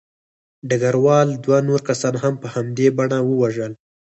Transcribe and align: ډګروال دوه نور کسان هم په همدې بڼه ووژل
ډګروال 0.69 1.29
دوه 1.43 1.57
نور 1.69 1.81
کسان 1.89 2.13
هم 2.23 2.33
په 2.41 2.47
همدې 2.55 2.87
بڼه 2.97 3.19
ووژل 3.23 3.71